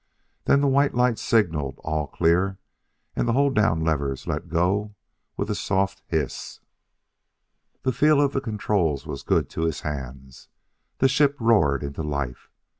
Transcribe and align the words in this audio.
Then 0.45 0.61
the 0.61 0.67
white 0.67 0.95
lights 0.95 1.21
signaled 1.21 1.79
"all 1.83 2.07
clear" 2.07 2.57
and 3.15 3.27
the 3.27 3.33
hold 3.33 3.53
down 3.53 3.83
levers 3.83 4.25
let 4.25 4.49
go 4.49 4.95
with 5.37 5.47
a 5.51 5.53
soft 5.53 6.01
hiss 6.07 6.59
The 7.83 7.91
feel 7.93 8.19
of 8.19 8.33
the 8.33 8.41
controls 8.41 9.05
was 9.05 9.21
good 9.21 9.47
to 9.51 9.65
his 9.65 9.81
hands; 9.81 10.47
the 10.97 11.07
ship 11.07 11.35
roared 11.39 11.83
into 11.83 12.01
life. 12.01 12.49